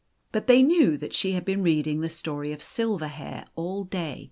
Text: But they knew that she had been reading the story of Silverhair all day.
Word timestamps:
But 0.31 0.47
they 0.47 0.63
knew 0.63 0.97
that 0.97 1.13
she 1.13 1.33
had 1.33 1.45
been 1.45 1.61
reading 1.61 2.01
the 2.01 2.09
story 2.09 2.51
of 2.53 2.59
Silverhair 2.59 3.45
all 3.53 3.83
day. 3.83 4.19